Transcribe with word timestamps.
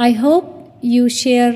I 0.00 0.12
hope 0.12 0.46
you 0.80 1.08
share 1.08 1.54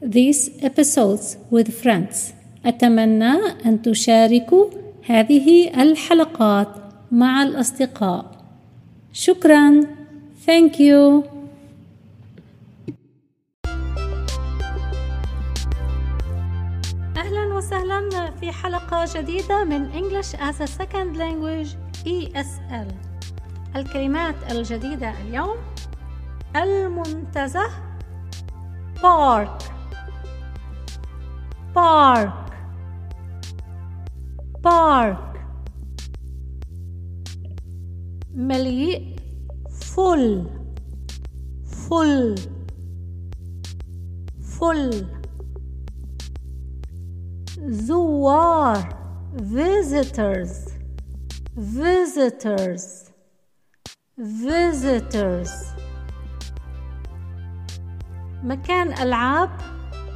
these 0.00 0.50
episodes 0.62 1.36
with 1.50 1.68
friends. 1.82 2.32
أتمنى 2.66 3.32
أن 3.66 3.82
تشاركوا 3.82 4.66
هذه 5.06 5.82
الحلقات 5.82 6.68
مع 7.12 7.42
الأصدقاء. 7.42 8.44
شكرا. 9.12 9.80
Thank 10.46 10.78
you. 10.78 11.24
أهلا 17.16 17.54
وسهلا 17.54 18.30
في 18.40 18.52
حلقة 18.52 19.04
جديدة 19.16 19.64
من 19.64 19.92
English 19.92 20.34
as 20.34 20.60
a 20.60 20.66
Second 20.66 21.16
Language 21.16 21.76
ESL. 22.06 22.92
الكلمات 23.76 24.34
الجديدة 24.50 25.12
اليوم 25.28 25.56
المنتزه 26.55 27.69
park 29.03 29.61
park 31.75 32.51
park 34.63 35.37
مليء 38.33 39.15
full 39.69 40.45
full 41.65 42.35
full 44.41 45.05
زوار 47.67 48.97
visitors 49.41 50.53
visitors 51.57 53.11
visitors 54.17 55.51
مكان 58.42 58.92
ألعاب 58.92 59.50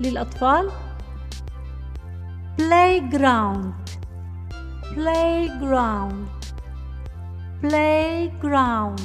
للأطفال 0.00 0.70
playground 2.56 3.72
playground 4.94 6.28
playground 7.62 9.00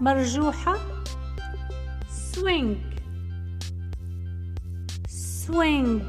مرجوحة 0.00 0.76
swing 2.08 2.76
swing 5.08 6.00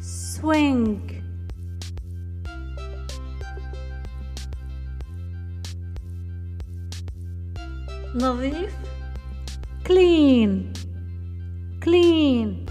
swing 0.00 1.13
نظيف 8.15 8.73
clean 9.85 10.73
clean 11.83 12.65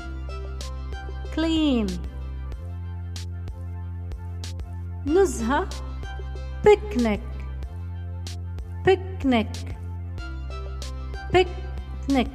clean 1.34 1.86
نزهة 5.06 5.68
picnic 6.62 7.20
picnic 8.84 9.52
picnic 11.32 12.28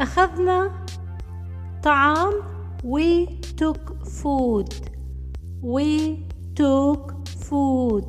أخذنا 0.00 0.70
طعام 1.82 2.32
we 2.84 3.26
took 3.56 4.06
food 4.06 4.68
we 5.62 6.18
took 6.54 7.28
food 7.28 8.04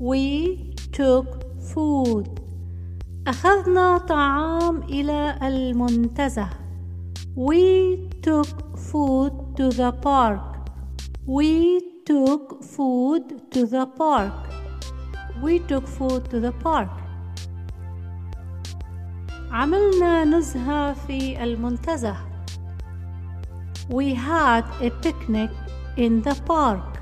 we 0.00 0.74
took 0.92 1.26
food 1.72 2.28
أخذنا 3.26 3.98
طعام 3.98 4.82
إلى 4.82 5.38
المنتزه 5.42 6.48
we 7.36 7.96
took 8.22 8.76
food 8.76 9.32
to 9.56 9.70
the 9.70 9.92
park 9.92 10.40
we 11.26 11.80
took 12.06 12.62
food 12.62 13.22
to 13.50 13.66
the 13.66 13.86
park 13.86 14.32
we 15.42 15.58
took 15.58 15.86
food 15.86 16.30
to 16.30 16.40
the 16.40 16.52
park 16.64 16.90
عملنا 19.50 20.24
نزهة 20.24 20.92
في 20.92 21.44
المنتزه 21.44 22.16
we 23.88 24.14
had 24.14 24.64
a 24.80 24.90
picnic 24.90 25.50
in 25.96 26.22
the 26.22 26.34
park 26.46 26.94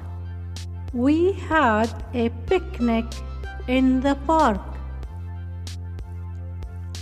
we 0.92 1.32
had 1.32 1.88
a 2.14 2.28
picnic 2.46 3.06
in 3.68 4.00
the 4.00 4.14
park 4.26 4.60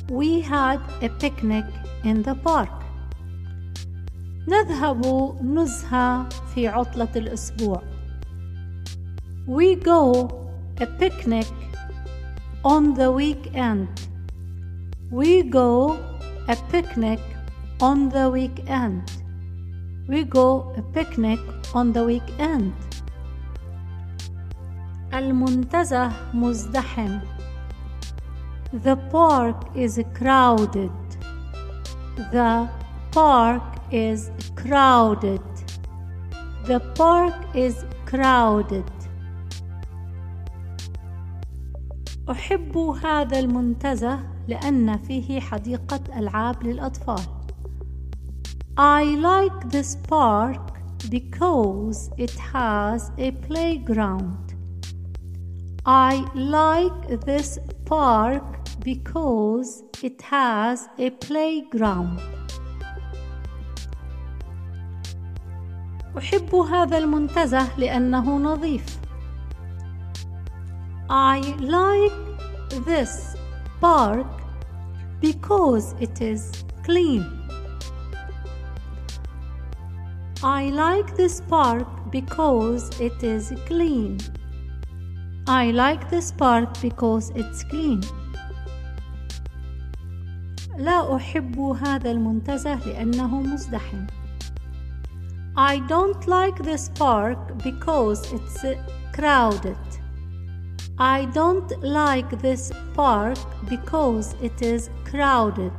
we 0.09 0.41
had 0.41 0.81
a 1.03 1.09
picnic 1.09 1.65
in 2.05 2.23
the 2.23 2.35
park 2.35 2.71
نذهب 4.49 5.05
نزهة 5.43 6.29
في 6.55 6.69
عطلة 6.69 7.09
الأسبوع 7.17 7.83
we 9.47 9.75
go 9.75 10.29
a 10.81 10.87
picnic 10.87 11.47
on 12.65 12.95
the 12.95 13.11
weekend 13.11 13.89
we 15.11 15.43
go 15.43 15.99
a 16.49 16.57
picnic 16.71 17.21
on 17.81 18.09
the 18.09 18.29
weekend 18.29 19.03
we 20.09 20.25
go 20.25 20.73
a 20.77 20.83
picnic 20.83 21.41
on 21.75 21.93
the 21.93 22.05
weekend 22.05 22.73
المنتزه 25.16 26.12
مزدحم 26.34 27.20
The 28.74 28.96
park 28.96 29.76
is 29.76 30.00
crowded 30.20 30.92
The 32.32 32.68
park 33.12 33.70
is 33.92 34.30
crowded 34.56 35.48
The 36.66 36.80
park 37.00 37.56
is 37.56 37.76
crowded 38.06 38.92
أحب 42.30 42.78
هذا 42.78 43.40
المنتزه 43.40 44.20
لأن 44.48 44.98
فيه 44.98 45.40
حديقة 45.40 46.00
ألعاب 46.18 46.64
للأطفال 46.64 47.26
I 48.78 49.04
like 49.04 49.70
this 49.70 49.96
park 50.10 50.66
because 51.10 52.10
it 52.18 52.36
has 52.54 53.12
a 53.18 53.32
playground 53.32 54.45
I 55.87 56.25
like 56.35 57.21
this 57.25 57.59
park 57.85 58.45
because 58.85 59.83
it 60.03 60.21
has 60.23 60.89
a 60.99 61.11
playground. 61.11 62.21
أحب 66.19 66.55
هذا 66.55 66.99
المنتزه 66.99 67.79
لأنه 67.79 68.39
نظيف. 68.39 68.99
I 71.09 71.41
like 71.61 72.13
this 72.85 73.37
park 73.81 74.27
because 75.21 75.95
it 76.01 76.21
is 76.21 76.65
clean. 76.85 77.25
I 80.43 80.71
like 80.71 81.17
this 81.17 81.41
park 81.41 81.89
because 82.11 82.91
it 83.01 83.23
is 83.23 83.53
clean. 83.67 84.19
I 85.47 85.71
like 85.71 86.11
this 86.11 86.33
park 86.33 86.69
because 86.81 87.31
it's 87.35 87.65
clean. 87.65 88.01
لا 90.79 91.17
أحب 91.17 91.61
هذا 91.61 92.11
المنتزه 92.11 92.75
لأنه 92.87 93.41
مزدحم. 93.41 94.07
I 95.57 95.79
don't 95.89 96.27
like 96.27 96.63
this 96.63 96.89
park 96.89 97.39
because 97.65 98.33
it's 98.33 98.65
crowded. 99.13 99.77
I 100.99 101.25
don't 101.25 101.71
like 101.83 102.31
this 102.43 102.73
park 102.95 103.39
because 103.69 104.35
it 104.43 104.63
is 104.63 104.91
crowded. 105.05 105.73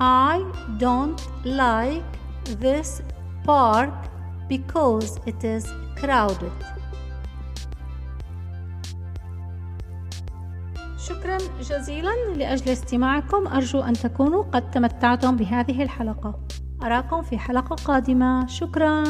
I 0.00 0.44
don't 0.78 1.20
like 1.44 2.12
this 2.60 3.02
park 3.44 3.94
because 4.48 5.18
it 5.26 5.42
is 5.44 5.66
crowded. 5.96 6.52
شكرا 11.09 11.37
جزيلا 11.61 12.09
لأجل 12.35 12.71
استماعكم. 12.71 13.47
أرجو 13.47 13.81
أن 13.81 13.93
تكونوا 13.93 14.43
قد 14.43 14.71
تمتعتم 14.71 15.35
بهذه 15.35 15.83
الحلقة. 15.83 16.39
أراكم 16.83 17.21
في 17.21 17.37
حلقة 17.37 17.75
قادمة. 17.75 18.47
شكرا. 18.47 19.03